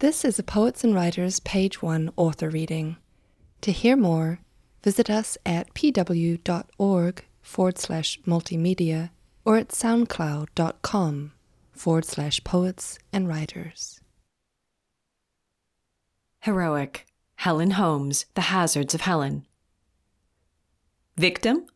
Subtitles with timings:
[0.00, 2.96] This is a Poets and Writers Page 1 author reading.
[3.60, 4.40] To hear more,
[4.82, 9.10] visit us at pw.org forward slash multimedia
[9.44, 11.32] or at soundcloud.com
[11.72, 14.00] forward slash poets and writers.
[16.40, 17.06] Heroic.
[17.34, 19.46] Helen Holmes, The Hazards of Helen.
[21.18, 21.66] Victim?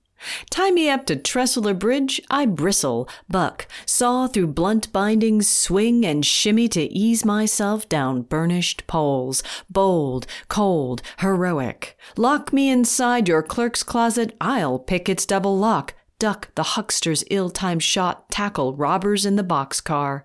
[0.51, 6.25] Tie me up to Tressler Bridge, I bristle, buck, saw through blunt bindings, swing and
[6.25, 9.43] shimmy to ease myself down burnished poles.
[9.69, 11.99] Bold, cold, heroic.
[12.17, 17.51] Lock me inside your clerk's closet, I'll pick its double lock, duck the huckster's ill
[17.51, 20.23] timed shot, tackle robbers in the boxcar.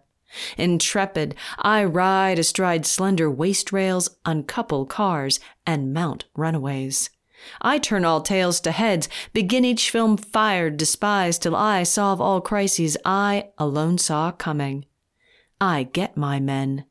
[0.58, 7.10] Intrepid, I ride astride slender waist rails, uncouple cars, and mount runaways.
[7.62, 12.42] I turn all tails to heads, begin each film fired, despised, till I solve all
[12.42, 14.86] crises I alone saw coming.
[15.62, 16.86] I get my men.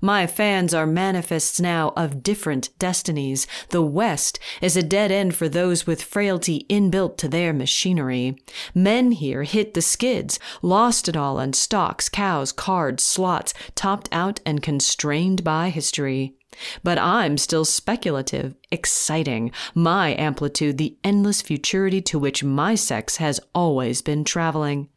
[0.00, 3.46] My fans are manifests now of different destinies.
[3.70, 8.36] The West is a dead end for those with frailty inbuilt to their machinery.
[8.74, 14.40] Men here hit the skids, lost it all on stocks, cows, cards, slots, topped out
[14.44, 16.34] and constrained by history.
[16.82, 23.38] But I'm still speculative, exciting, my amplitude the endless futurity to which my sex has
[23.54, 24.88] always been traveling.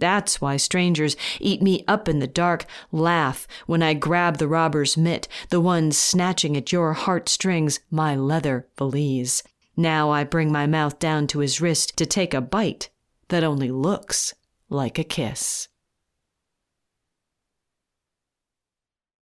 [0.00, 4.96] That's why strangers eat me up in the dark, laugh when I grab the robber's
[4.96, 9.42] mitt, the one snatching at your heartstrings, my leather valise.
[9.76, 12.90] Now I bring my mouth down to his wrist to take a bite
[13.28, 14.34] that only looks
[14.68, 15.68] like a kiss.